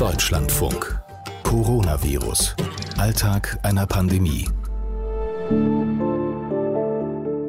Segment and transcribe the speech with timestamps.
[0.00, 0.98] Deutschlandfunk.
[1.42, 2.56] Coronavirus.
[2.96, 4.48] Alltag einer Pandemie.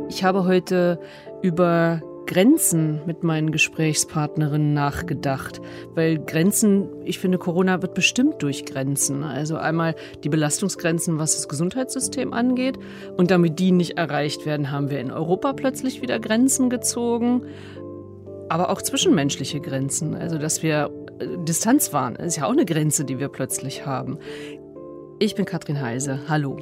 [0.10, 1.00] Ich habe heute
[1.42, 5.62] über Grenzen mit meinen Gesprächspartnerinnen nachgedacht,
[5.96, 9.24] weil Grenzen, ich finde, Corona wird bestimmt durch Grenzen.
[9.24, 9.96] Also einmal
[10.26, 12.78] die Belastungsgrenzen, was das Gesundheitssystem angeht.
[13.16, 17.44] Und damit die nicht erreicht werden, haben wir in Europa plötzlich wieder Grenzen gezogen.
[18.52, 20.14] Aber auch zwischenmenschliche Grenzen.
[20.14, 24.20] Also, dass wir äh, Distanz wahren, ist ja auch eine Grenze, die wir plötzlich haben.
[25.20, 26.20] Ich bin Katrin Heise.
[26.28, 26.58] Hallo.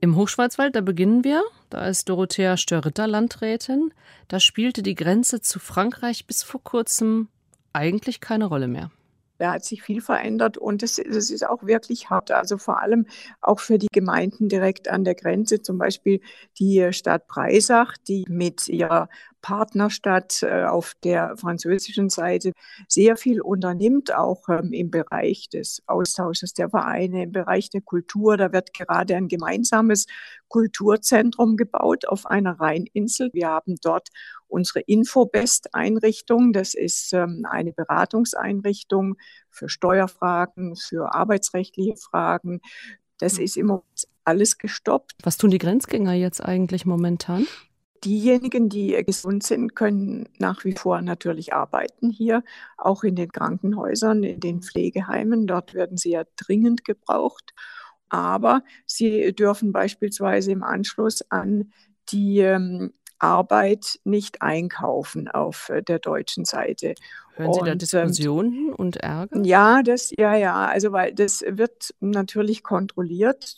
[0.00, 1.42] Im Hochschwarzwald, da beginnen wir.
[1.70, 3.92] Da ist Dorothea Störritter Landrätin.
[4.28, 7.26] Da spielte die Grenze zu Frankreich bis vor kurzem
[7.72, 8.92] eigentlich keine Rolle mehr.
[9.42, 12.30] Da hat sich viel verändert und es, es, ist auch wirklich hart.
[12.30, 13.06] Also vor allem
[13.40, 16.20] auch für die Gemeinden direkt an der Grenze, zum Beispiel
[16.60, 19.08] die Stadt Breisach, die mit ihrer
[19.40, 22.52] Partnerstadt äh, auf der französischen Seite
[22.86, 28.36] sehr viel unternimmt, auch ähm, im Bereich des Austausches der Vereine, im Bereich der Kultur.
[28.36, 30.06] Da wird gerade ein gemeinsames
[30.46, 33.30] Kulturzentrum gebaut auf einer Rheininsel.
[33.32, 34.10] Wir haben dort
[34.52, 36.52] unsere Infobest-Einrichtung.
[36.52, 39.16] Das ist ähm, eine Beratungseinrichtung
[39.50, 42.60] für Steuerfragen, für arbeitsrechtliche Fragen.
[43.18, 43.44] Das hm.
[43.44, 43.82] ist immer
[44.24, 45.14] alles gestoppt.
[45.22, 47.46] Was tun die Grenzgänger jetzt eigentlich momentan?
[48.04, 52.42] Diejenigen, die gesund sind, können nach wie vor natürlich arbeiten hier,
[52.76, 55.46] auch in den Krankenhäusern, in den Pflegeheimen.
[55.46, 57.54] Dort werden sie ja dringend gebraucht.
[58.08, 61.72] Aber sie dürfen beispielsweise im Anschluss an
[62.10, 62.92] die ähm,
[63.22, 66.94] Arbeit nicht einkaufen auf äh, der deutschen Seite.
[67.34, 69.40] Hören Sie und, da ähm, Diskussionen und Ärger?
[69.44, 70.66] Ja, das, ja, ja.
[70.66, 73.56] Also weil das wird natürlich kontrolliert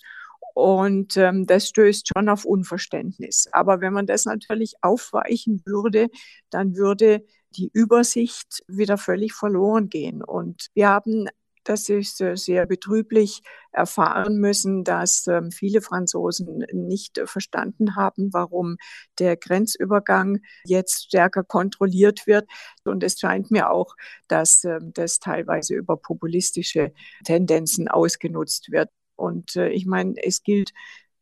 [0.54, 3.48] und ähm, das stößt schon auf Unverständnis.
[3.52, 6.08] Aber wenn man das natürlich aufweichen würde,
[6.50, 7.24] dann würde
[7.56, 10.22] die Übersicht wieder völlig verloren gehen.
[10.22, 11.26] Und wir haben
[11.64, 18.76] das ist äh, sehr betrüblich erfahren müssen, dass ähm, viele Franzosen nicht verstanden haben, warum
[19.18, 22.48] der Grenzübergang jetzt stärker kontrolliert wird.
[22.84, 23.96] Und es scheint mir auch,
[24.28, 26.92] dass ähm, das teilweise über populistische
[27.24, 28.90] Tendenzen ausgenutzt wird.
[29.16, 30.72] Und äh, ich meine, es gilt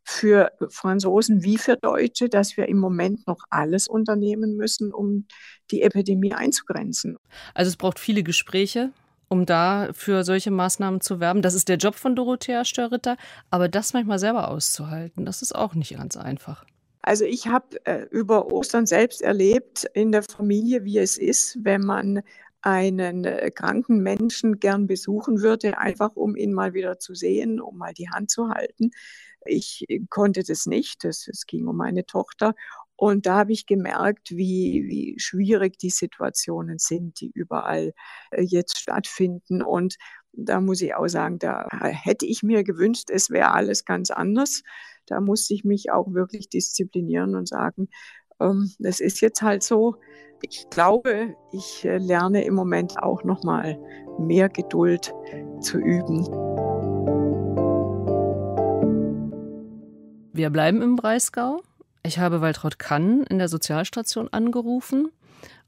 [0.05, 5.27] für Franzosen wie für Deutsche, dass wir im Moment noch alles unternehmen müssen, um
[5.71, 7.17] die Epidemie einzugrenzen.
[7.55, 8.91] Also es braucht viele Gespräche,
[9.33, 11.41] um da für solche Maßnahmen zu werben.
[11.41, 13.17] Das ist der Job von Dorothea Störritter.
[13.51, 16.67] Aber das manchmal selber auszuhalten, das ist auch nicht ganz einfach.
[17.01, 21.81] Also ich habe äh, über Ostern selbst erlebt in der Familie, wie es ist, wenn
[21.81, 22.21] man
[22.61, 27.79] einen äh, kranken Menschen gern besuchen würde, einfach um ihn mal wieder zu sehen, um
[27.79, 28.91] mal die Hand zu halten.
[29.47, 31.07] Ich konnte das nicht.
[31.07, 32.55] Es ging um meine Tochter.
[33.03, 37.95] Und da habe ich gemerkt, wie, wie schwierig die Situationen sind, die überall
[38.31, 39.61] äh, jetzt stattfinden.
[39.61, 39.97] Und
[40.33, 44.63] da muss ich auch sagen, da hätte ich mir gewünscht, es wäre alles ganz anders.
[45.07, 47.89] Da musste ich mich auch wirklich disziplinieren und sagen,
[48.39, 49.97] ähm, es ist jetzt halt so,
[50.41, 53.81] ich glaube, ich äh, lerne im Moment auch noch mal
[54.21, 55.13] mehr Geduld
[55.61, 56.25] zu üben.
[60.33, 61.63] Wir bleiben im Breisgau.
[62.05, 65.13] Ich habe Waltraud Kann in der Sozialstation angerufen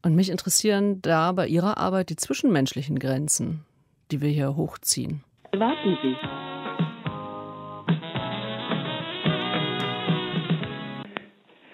[0.02, 3.64] und mich interessieren da bei Ihrer Arbeit die zwischenmenschlichen Grenzen,
[4.10, 5.22] die wir hier hochziehen.
[5.56, 6.16] Warten Sie.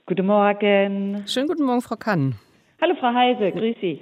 [0.05, 1.25] Guten Morgen.
[1.27, 2.35] Schönen guten Morgen, Frau Kann.
[2.83, 4.01] Hallo Frau Heise, grüß Sie.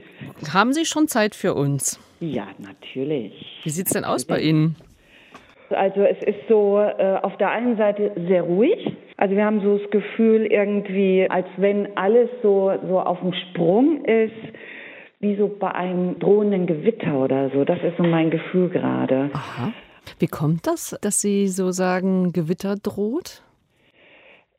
[0.52, 2.00] Haben Sie schon Zeit für uns?
[2.18, 3.60] Ja, natürlich.
[3.62, 4.74] Wie sieht es denn aus bei Ihnen?
[5.70, 8.96] Also es ist so äh, auf der einen Seite sehr ruhig.
[9.18, 14.04] Also wir haben so das Gefühl irgendwie, als wenn alles so, so auf dem Sprung
[14.04, 14.32] ist,
[15.18, 17.64] wie so bei einem drohenden Gewitter oder so.
[17.64, 19.30] Das ist so mein Gefühl gerade.
[19.32, 19.72] Aha.
[20.20, 23.42] Wie kommt das, dass Sie so sagen, Gewitter droht?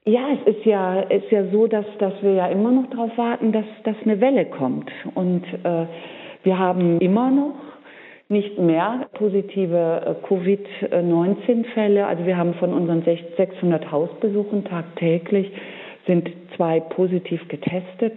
[0.06, 3.54] Ja, es ist ja, ist ja so, dass, dass wir ja immer noch darauf warten,
[3.54, 4.92] dass, dass eine Welle kommt.
[5.16, 5.86] Und äh,
[6.44, 7.56] wir haben immer noch
[8.30, 12.06] nicht mehr positive äh, Covid-19-Fälle.
[12.06, 15.52] Also wir haben von unseren 600 Hausbesuchen tagtäglich
[16.06, 18.14] sind zwei positiv getestet.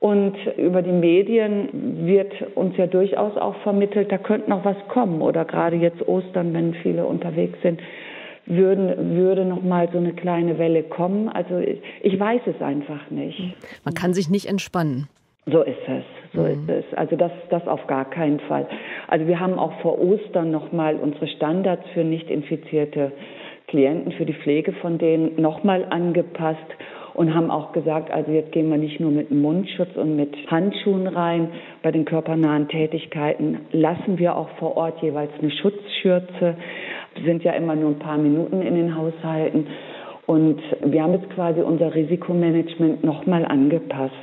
[0.00, 5.22] Und über die Medien wird uns ja durchaus auch vermittelt, da könnte noch was kommen.
[5.22, 7.80] Oder gerade jetzt Ostern, wenn viele unterwegs sind,
[8.46, 11.28] würden, würde noch mal so eine kleine Welle kommen.
[11.28, 13.54] Also ich, ich weiß es einfach nicht.
[13.84, 15.08] Man kann sich nicht entspannen.
[15.46, 16.68] So ist es, so mhm.
[16.68, 16.98] ist es.
[16.98, 18.66] Also das, das auf gar keinen Fall.
[19.08, 23.12] Also wir haben auch vor Ostern noch mal unsere Standards für nicht infizierte
[23.68, 26.58] Klienten, für die Pflege von denen noch mal angepasst.
[27.14, 31.06] und haben auch gesagt, also jetzt gehen wir nicht nur mit Mundschutz und mit Handschuhen
[31.06, 31.48] rein.
[31.82, 36.56] Bei den körpernahen Tätigkeiten lassen wir auch vor Ort jeweils eine Schutzschürze.
[37.14, 39.66] Wir sind ja immer nur ein paar Minuten in den Haushalten.
[40.26, 44.14] Und wir haben jetzt quasi unser Risikomanagement nochmal angepasst.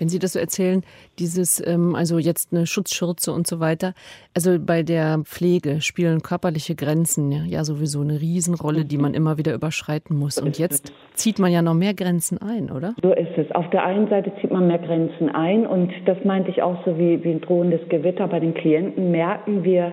[0.00, 0.82] Wenn Sie das so erzählen,
[1.18, 3.92] dieses, ähm, also jetzt eine Schutzschürze und so weiter,
[4.34, 9.36] also bei der Pflege spielen körperliche Grenzen ja, ja sowieso eine Riesenrolle, die man immer
[9.36, 10.38] wieder überschreiten muss.
[10.38, 12.94] Und jetzt zieht man ja noch mehr Grenzen ein, oder?
[13.02, 13.50] So ist es.
[13.52, 16.98] Auf der einen Seite zieht man mehr Grenzen ein und das meinte ich auch so
[16.98, 18.26] wie, wie ein drohendes Gewitter.
[18.26, 19.92] Bei den Klienten merken wir,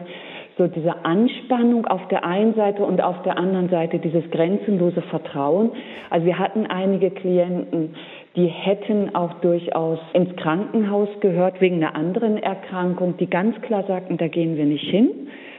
[0.58, 5.72] so diese Anspannung auf der einen Seite und auf der anderen Seite dieses grenzenlose Vertrauen.
[6.10, 7.96] Also wir hatten einige Klienten,
[8.38, 14.18] die hätten auch durchaus ins Krankenhaus gehört wegen einer anderen Erkrankung, die ganz klar sagten,
[14.18, 15.10] da gehen wir nicht hin.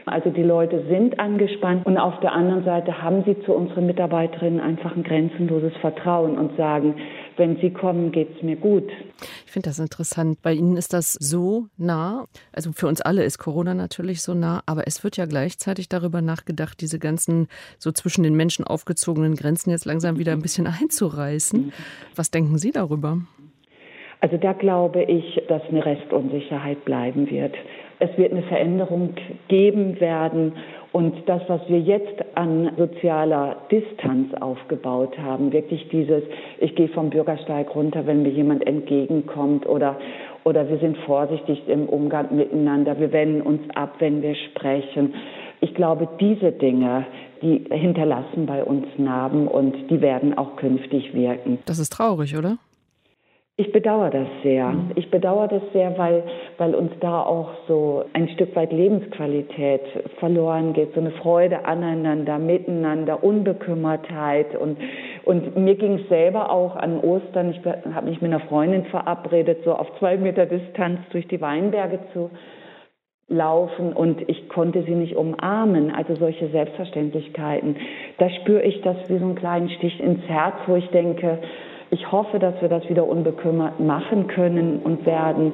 [0.07, 4.61] Also die Leute sind angespannt und auf der anderen Seite haben sie zu unseren Mitarbeiterinnen
[4.61, 6.95] einfach ein grenzenloses Vertrauen und sagen,
[7.39, 8.91] wenn Sie kommen, geht es mir gut.
[9.47, 10.43] Ich finde das interessant.
[10.43, 12.27] Bei Ihnen ist das so nah.
[12.53, 16.21] Also für uns alle ist Corona natürlich so nah, aber es wird ja gleichzeitig darüber
[16.21, 17.49] nachgedacht, diese ganzen
[17.79, 21.73] so zwischen den Menschen aufgezogenen Grenzen jetzt langsam wieder ein bisschen einzureißen.
[22.15, 23.19] Was denken Sie darüber?
[24.21, 27.55] Also da glaube ich, dass eine Restunsicherheit bleiben wird.
[28.01, 29.15] Es wird eine Veränderung
[29.49, 30.55] geben werden
[30.93, 36.23] und das, was wir jetzt an sozialer Distanz aufgebaut haben, wirklich dieses,
[36.59, 39.97] ich gehe vom Bürgersteig runter, wenn mir jemand entgegenkommt oder,
[40.45, 45.15] oder wir sind vorsichtig im Umgang miteinander, wir wenden uns ab, wenn wir sprechen.
[45.61, 47.05] Ich glaube, diese Dinge,
[47.43, 51.59] die hinterlassen bei uns Narben und die werden auch künftig wirken.
[51.67, 52.59] Das ist traurig, oder?
[53.61, 54.69] Ich bedauere das sehr.
[54.69, 54.93] Mhm.
[54.95, 56.23] Ich bedauere das sehr, weil,
[56.59, 59.81] weil uns da auch so ein Stück weit Lebensqualität
[60.21, 64.55] verloren geht, so eine Freude aneinander, miteinander, Unbekümmertheit.
[64.55, 64.79] Und,
[65.25, 67.61] und mir ging es selber auch an Ostern, ich
[67.93, 72.31] habe mich mit einer Freundin verabredet, so auf zwei Meter Distanz durch die Weinberge zu
[73.27, 75.93] laufen und ich konnte sie nicht umarmen.
[75.93, 77.75] Also solche Selbstverständlichkeiten.
[78.19, 81.41] Da spüre ich das wie so einen kleinen Stich ins Herz, wo ich denke,
[81.91, 85.53] ich hoffe, dass wir das wieder unbekümmert machen können und werden.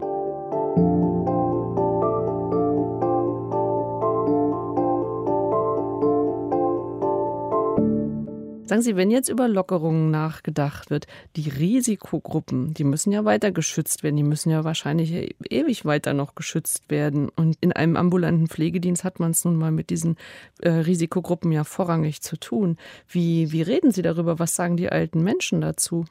[8.67, 14.03] Sagen Sie, wenn jetzt über Lockerungen nachgedacht wird, die Risikogruppen, die müssen ja weiter geschützt
[14.03, 17.29] werden, die müssen ja wahrscheinlich ewig weiter noch geschützt werden.
[17.29, 20.17] Und in einem ambulanten Pflegedienst hat man es nun mal mit diesen
[20.61, 22.79] äh, Risikogruppen ja vorrangig zu tun.
[23.07, 24.39] Wie, wie reden Sie darüber?
[24.39, 26.07] Was sagen die alten Menschen dazu?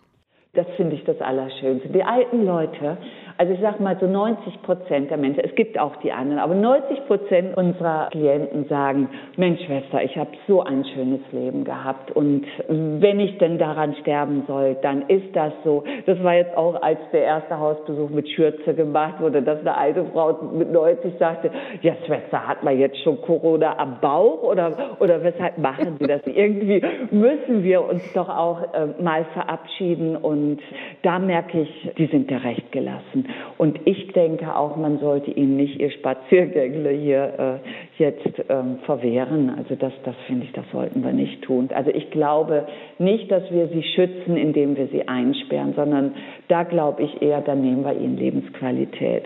[0.55, 1.89] Das finde ich das Allerschönste.
[1.89, 2.97] Die alten Leute,
[3.37, 6.55] also ich sage mal so 90 Prozent der Menschen, es gibt auch die anderen, aber
[6.55, 12.45] 90 Prozent unserer Klienten sagen, Mensch Schwester, ich habe so ein schönes Leben gehabt und
[12.67, 15.83] wenn ich denn daran sterben soll, dann ist das so.
[16.05, 20.05] Das war jetzt auch, als der erste Hausbesuch mit Schürze gemacht wurde, dass eine alte
[20.13, 21.51] Frau mit 90 sagte,
[21.81, 26.21] ja Schwester, hat man jetzt schon Corona am Bauch oder, oder weshalb machen Sie das?
[26.25, 26.81] Irgendwie
[27.11, 30.59] müssen wir uns doch auch äh, mal verabschieden und
[31.01, 33.22] da merke ich, die sind ja recht gelassen.
[33.57, 37.61] Und ich denke auch, man sollte ihnen nicht ihr Spaziergängle hier
[37.97, 39.51] äh, jetzt ähm, verwehren.
[39.57, 41.69] Also das, das finde ich, das sollten wir nicht tun.
[41.73, 42.67] Also ich glaube
[42.99, 46.13] nicht, dass wir sie schützen, indem wir sie einsperren, sondern
[46.47, 49.23] da glaube ich eher, da nehmen wir ihnen Lebensqualität.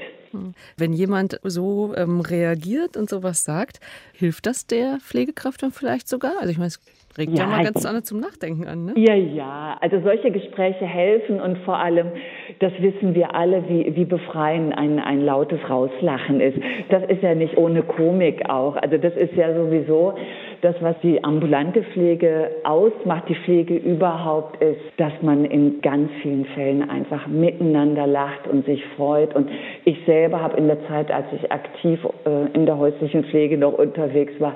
[0.78, 3.80] Wenn jemand so ähm, reagiert und sowas sagt,
[4.14, 6.34] hilft das der Pflegekraft dann vielleicht sogar?
[6.40, 6.80] Also ich meine, es
[7.18, 8.86] regt ja, ja mal ganz anders zum Nachdenken an.
[8.86, 8.94] Ne?
[8.96, 9.78] Ja, ja.
[9.82, 12.12] Also solche Gespräche helfen und vor allem,
[12.60, 16.58] das wissen wir alle, wie, wie befreiend ein, ein lautes Rauslachen ist.
[16.90, 18.76] Das ist ja nicht ohne Komik auch.
[18.76, 20.14] Also das ist ja sowieso
[20.62, 26.46] das, was die ambulante Pflege ausmacht, die Pflege überhaupt ist, dass man in ganz vielen
[26.46, 29.36] Fällen einfach miteinander lacht und sich freut.
[29.36, 29.50] Und
[29.86, 33.74] ich selber habe in der Zeit, als ich aktiv äh, in der häuslichen Pflege noch
[33.74, 34.56] unterwegs war,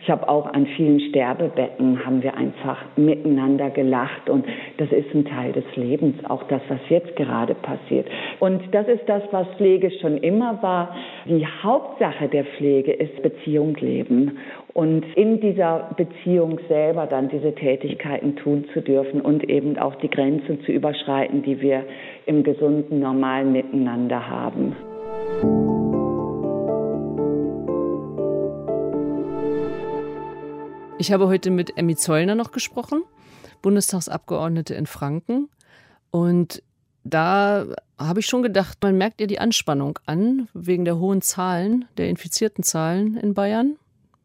[0.00, 4.46] ich habe auch an vielen Sterbebetten haben wir einfach miteinander gelacht und
[4.78, 8.06] das ist ein Teil des Lebens, auch das, was jetzt gerade passiert.
[8.40, 10.94] Und das ist das, was Pflege schon immer war.
[11.26, 14.38] Die Hauptsache der Pflege ist Beziehung leben
[14.74, 20.08] und in dieser Beziehung selber dann diese Tätigkeiten tun zu dürfen und eben auch die
[20.08, 21.84] Grenzen zu überschreiten, die wir
[22.26, 24.76] im gesunden, normalen Miteinander haben.
[30.98, 33.02] Ich habe heute mit Emmy Zollner noch gesprochen,
[33.60, 35.48] Bundestagsabgeordnete in Franken.
[36.12, 36.62] Und
[37.02, 37.66] da
[37.98, 42.08] habe ich schon gedacht, man merkt ihr die Anspannung an, wegen der hohen Zahlen, der
[42.08, 43.76] infizierten Zahlen in Bayern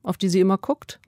[0.07, 0.99] auf die sie immer guckt.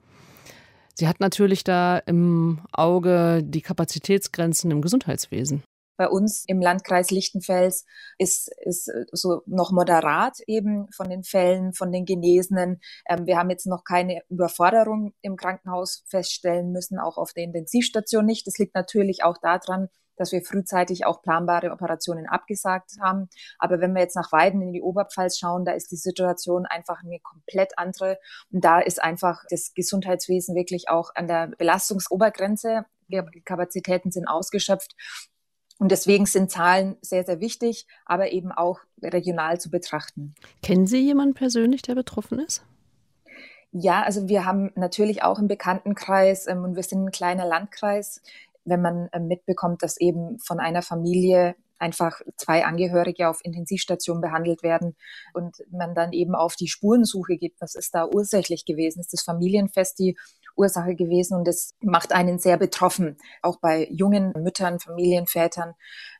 [0.99, 5.63] Sie hat natürlich da im Auge die Kapazitätsgrenzen im Gesundheitswesen
[5.95, 7.85] bei uns im Landkreis Lichtenfels
[8.17, 12.79] ist, ist so noch moderat eben von den Fällen, von den Genesenen.
[13.09, 18.25] Ähm, wir haben jetzt noch keine Überforderung im Krankenhaus feststellen müssen, auch auf der Intensivstation
[18.25, 18.47] nicht.
[18.47, 19.89] Das liegt natürlich auch daran,
[20.19, 23.29] dass wir frühzeitig auch planbare Operationen abgesagt haben.
[23.57, 27.01] Aber wenn wir jetzt nach Weiden in die Oberpfalz schauen, da ist die Situation einfach
[27.03, 28.19] eine komplett andere.
[28.51, 32.85] Und da ist einfach das Gesundheitswesen wirklich auch an der Belastungsobergrenze.
[33.07, 34.95] Die Kapazitäten sind ausgeschöpft.
[35.79, 40.35] Und deswegen sind Zahlen sehr, sehr wichtig, aber eben auch regional zu betrachten.
[40.61, 42.63] Kennen Sie jemanden persönlich, der betroffen ist?
[43.71, 48.21] Ja, also wir haben natürlich auch im Bekanntenkreis ähm, und wir sind ein kleiner Landkreis,
[48.65, 54.63] wenn man äh, mitbekommt, dass eben von einer Familie einfach zwei Angehörige auf Intensivstation behandelt
[54.63, 54.95] werden
[55.33, 58.99] und man dann eben auf die Spurensuche geht, was ist da ursächlich gewesen?
[58.99, 60.17] Ist das Familienfest die
[60.55, 63.17] Ursache gewesen und das macht einen sehr betroffen.
[63.41, 65.73] Auch bei jungen Müttern, Familienvätern,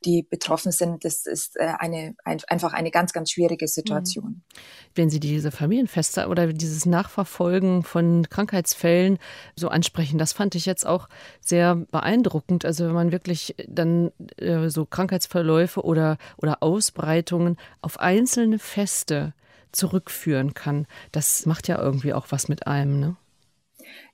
[0.06, 4.26] die betroffen sind, das ist äh, eine, einfach eine ganz, ganz schwierige Situation.
[4.26, 4.42] Mhm.
[4.96, 9.20] Wenn Sie diese Familienfeste oder dieses Nachverfolgen von Krankheitsfällen
[9.56, 11.10] so ansprechen, das fand ich jetzt auch
[11.42, 12.66] sehr beeindruckend.
[12.66, 19.34] Also wenn man wirklich dann äh, so Krankheitsverläufe oder, oder Ausbreitungen auf einzelne Feste
[19.72, 23.16] zurückführen kann, das macht ja irgendwie auch was mit einem, ne?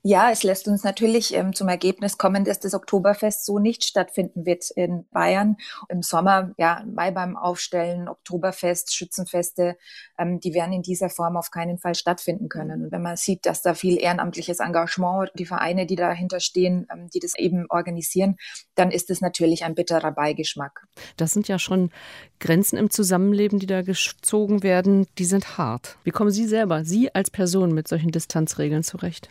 [0.02, 4.46] Ja, es lässt uns natürlich ähm, zum Ergebnis kommen, dass das Oktoberfest so nicht stattfinden
[4.46, 5.56] wird in Bayern.
[5.88, 9.76] Im Sommer, ja, Mai beim Aufstellen, Oktoberfest, Schützenfeste,
[10.16, 12.84] ähm, die werden in dieser Form auf keinen Fall stattfinden können.
[12.84, 17.08] Und wenn man sieht, dass da viel ehrenamtliches Engagement, die Vereine, die dahinter stehen, ähm,
[17.12, 18.36] die das eben organisieren,
[18.76, 20.86] dann ist es natürlich ein bitterer Beigeschmack.
[21.16, 21.90] Das sind ja schon
[22.38, 25.96] Grenzen im Zusammenleben, die da gezogen werden, die sind hart.
[26.04, 29.30] Wie kommen Sie selber, Sie als Person mit solchen Distanzregeln zurecht?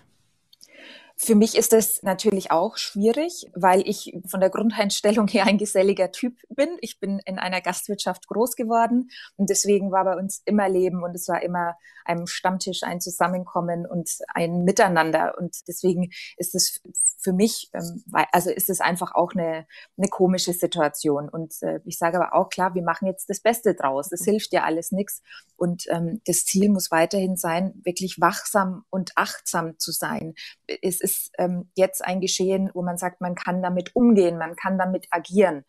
[1.18, 6.12] Für mich ist es natürlich auch schwierig, weil ich von der Grundeinstellung her ein geselliger
[6.12, 6.78] Typ bin.
[6.82, 11.16] Ich bin in einer Gastwirtschaft groß geworden und deswegen war bei uns immer Leben und
[11.16, 15.36] es war immer ein Stammtisch, ein Zusammenkommen und ein Miteinander.
[15.38, 16.82] Und deswegen ist es
[17.18, 19.66] für mich, ähm, also ist es einfach auch eine,
[19.98, 21.28] eine komische Situation.
[21.28, 24.10] Und äh, ich sage aber auch klar, wir machen jetzt das Beste draus.
[24.10, 25.22] Das hilft ja alles nichts.
[25.58, 30.36] Und ähm, das Ziel muss weiterhin sein, wirklich wachsam und achtsam zu sein.
[30.82, 34.80] Es ist ähm, jetzt ein Geschehen, wo man sagt, man kann damit umgehen, man kann
[34.80, 35.64] damit agieren.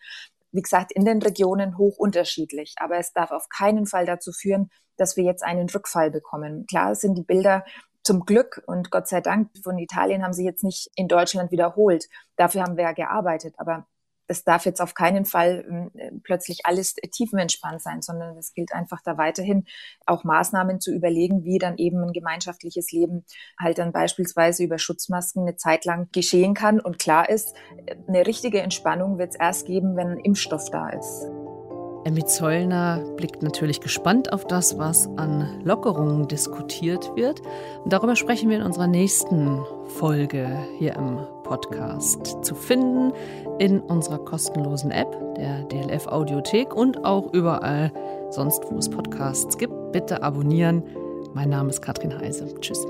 [0.50, 4.70] Wie gesagt, in den Regionen hoch unterschiedlich, aber es darf auf keinen Fall dazu führen,
[4.96, 6.64] dass wir jetzt einen Rückfall bekommen.
[6.66, 7.64] Klar sind die Bilder
[8.02, 12.06] zum Glück und Gott sei Dank von Italien haben sie jetzt nicht in Deutschland wiederholt.
[12.36, 13.86] Dafür haben wir ja gearbeitet, aber
[14.26, 19.00] das darf jetzt auf keinen Fall äh, plötzlich alles tiefenentspannt sein, sondern es gilt einfach
[19.02, 19.64] da weiterhin
[20.06, 23.24] auch Maßnahmen zu überlegen, wie dann eben ein gemeinschaftliches Leben
[23.58, 26.80] halt dann beispielsweise über Schutzmasken eine Zeit lang geschehen kann.
[26.80, 27.54] Und klar ist,
[28.08, 31.26] eine richtige Entspannung wird es erst geben, wenn ein Impfstoff da ist.
[32.06, 37.42] Emmy Zollner blickt natürlich gespannt auf das, was an Lockerungen diskutiert wird.
[37.82, 39.58] Und darüber sprechen wir in unserer nächsten
[39.98, 40.48] Folge
[40.78, 42.44] hier im Podcast.
[42.44, 43.12] Zu finden
[43.58, 47.90] in unserer kostenlosen App, der DLF Audiothek und auch überall
[48.30, 49.90] sonst, wo es Podcasts gibt.
[49.90, 50.84] Bitte abonnieren.
[51.34, 52.46] Mein Name ist Katrin Heise.
[52.60, 52.86] Tschüss.